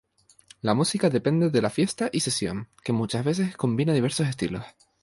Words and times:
La 0.61 0.73
música 0.73 1.11
depende 1.11 1.51
de 1.51 1.61
la 1.61 1.69
fiesta 1.69 2.09
y 2.11 2.21
sesión, 2.21 2.69
que 2.83 2.91
muchas 2.91 3.23
veces 3.23 3.55
combina 3.55 3.93
diversos 3.93 4.27
estilos. 4.27 4.65